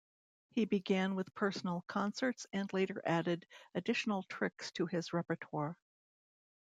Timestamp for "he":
0.49-0.65